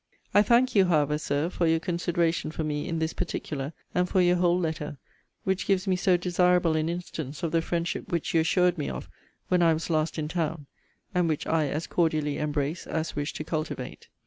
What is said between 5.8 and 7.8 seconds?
me so desirable an instance of the